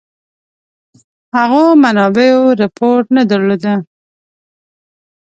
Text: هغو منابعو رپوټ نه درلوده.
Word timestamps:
هغو 1.37 1.63
منابعو 1.83 2.43
رپوټ 2.61 3.03
نه 3.15 3.23
درلوده. 3.31 3.73